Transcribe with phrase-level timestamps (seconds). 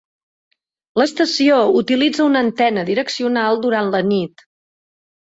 [1.01, 4.49] L'estació utilitza una antena direccional durant la nit.